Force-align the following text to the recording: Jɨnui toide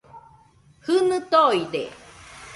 Jɨnui 0.85 1.19
toide 1.31 1.81